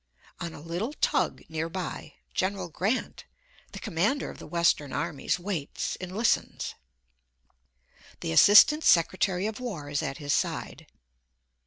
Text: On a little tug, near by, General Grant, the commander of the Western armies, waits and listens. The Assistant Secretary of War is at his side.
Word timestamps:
On 0.39 0.51
a 0.55 0.59
little 0.61 0.93
tug, 0.93 1.43
near 1.47 1.69
by, 1.69 2.15
General 2.33 2.69
Grant, 2.69 3.23
the 3.71 3.77
commander 3.77 4.31
of 4.31 4.39
the 4.39 4.47
Western 4.47 4.91
armies, 4.93 5.37
waits 5.37 5.95
and 5.97 6.17
listens. 6.17 6.73
The 8.21 8.31
Assistant 8.31 8.83
Secretary 8.83 9.45
of 9.45 9.59
War 9.59 9.89
is 9.91 10.01
at 10.01 10.17
his 10.17 10.33
side. 10.33 10.87